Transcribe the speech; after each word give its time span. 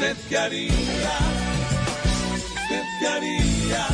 ¿Usted 0.00 0.16
qué 0.30 0.38
haría? 0.38 0.72
¿Usted 2.32 2.84
qué 3.00 3.06
haría? 3.06 3.86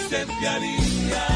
¿Usted 0.00 0.28
qué 0.38 0.48
haría? 0.48 1.26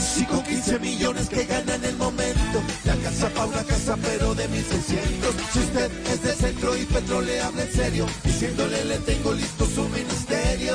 Si 0.00 0.24
con 0.24 0.42
15 0.42 0.78
millones 0.78 1.28
que 1.28 1.44
gana 1.44 1.74
en 1.74 1.84
el 1.84 1.96
momento, 1.98 2.62
la 2.84 2.96
casa 2.96 3.28
pa' 3.28 3.44
una 3.44 3.64
casa 3.64 3.98
pero 4.00 4.34
de 4.34 4.48
1600. 4.48 5.34
Si 5.52 5.58
usted 5.58 5.90
es 6.06 6.22
de 6.22 6.34
centro 6.34 6.74
y 6.74 6.86
Petro 6.86 7.20
le 7.20 7.42
habla 7.42 7.64
en 7.64 7.72
serio, 7.72 8.06
diciéndole 8.24 8.82
le 8.86 8.96
tengo 9.00 9.34
listo 9.34 9.66
su 9.66 9.86
ministerio. 9.90 10.74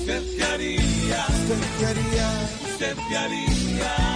¿Usted 0.00 0.22
qué 0.36 0.44
haría? 0.44 1.26
¿Usted 1.28 1.60
qué 1.78 1.86
haría? 1.86 2.30
¿Usted 2.72 2.96
qué 3.08 3.16
haría? 3.16 4.13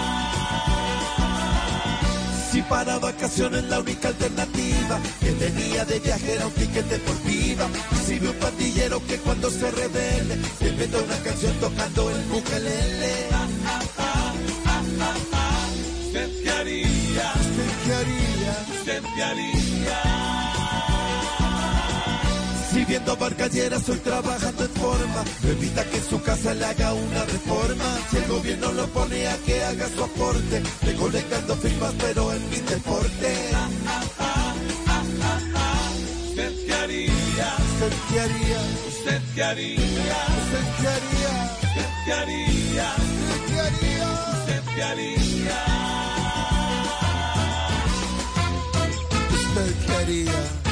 Para 2.69 2.99
vacaciones 2.99 3.63
la 3.63 3.79
única 3.79 4.09
alternativa 4.09 4.99
que 5.19 5.31
tenía 5.31 5.85
de 5.85 5.99
viaje 5.99 6.35
era 6.35 6.45
un 6.45 6.53
ticket 6.53 6.85
deportiva. 6.85 7.67
Y 7.91 7.95
si 8.05 8.19
ve 8.19 8.29
un 8.29 8.35
pandillero 8.35 9.05
que 9.07 9.17
cuando 9.17 9.49
se 9.49 9.71
revele, 9.71 10.37
se 10.59 10.69
inventa 10.69 10.99
una 10.99 11.17
canción 11.17 11.53
tocando 11.59 12.11
el 12.11 12.31
ukelele. 12.31 13.13
¿Usted 16.05 16.43
qué 16.43 16.51
haría? 16.51 17.33
¿Usted 17.39 17.71
qué 17.85 17.93
haría? 17.93 18.65
¿Usted 18.77 19.03
qué 19.15 19.23
haría? 19.23 19.58
Viviendo 22.89 23.15
barcallera, 23.17 23.79
soy 23.79 23.99
trabajando 23.99 24.63
en 24.63 24.71
forma. 24.71 25.23
No 25.43 25.49
evita 25.51 25.83
que 25.83 26.01
su 26.01 26.19
casa 26.23 26.55
le 26.55 26.65
haga 26.65 26.91
una 26.91 27.23
reforma. 27.23 27.85
Si 28.09 28.17
el 28.17 28.25
gobierno 28.25 28.71
lo 28.71 28.87
pone 28.87 29.27
a 29.27 29.37
que 29.45 29.63
haga 29.63 29.87
su 29.89 30.03
aporte, 30.03 30.63
recolectando 30.81 31.55
firmas, 31.57 31.93
pero 31.99 32.33
en 32.33 32.49
mi 32.49 32.55
deporte. 32.55 33.51
Ah, 33.53 33.69
ah, 33.87 34.03
ah, 34.17 34.55
¿Usted 36.29 36.51
qué 36.65 36.73
haría? 36.73 37.53
¿Usted 37.59 37.93
qué 38.09 38.19
haría? 38.21 38.59
¿Usted 38.87 39.21
qué 39.35 39.43
haría? 39.43 39.85
¿Usted 40.41 40.65
qué 40.81 40.87
haría? 40.87 41.33
¿Usted 41.61 41.89
qué 42.05 42.13
haría? 42.13 42.89
¿Usted 42.89 43.41
qué 43.53 43.61
haría? 43.61 44.07
¿Usted 44.33 44.63
qué 44.73 44.83
haría? 44.83 45.59
¿Usted 49.29 49.73
qué 49.85 49.93
haría? 49.93 50.68